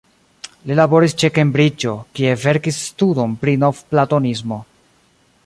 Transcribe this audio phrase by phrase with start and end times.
[0.69, 4.61] Li laboris ĉe Kembriĝo, kie verkis studon pri Novplatonismo.